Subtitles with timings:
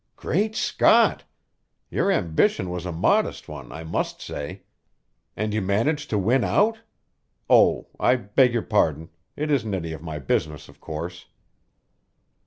[0.15, 1.25] "Great Scott!
[1.91, 4.63] Your ambition was a modest one, I must say.
[5.37, 6.79] And you managed to win out?
[7.47, 9.11] Oh, I beg your pardon!
[9.35, 11.27] It isn't any of my business, of course!"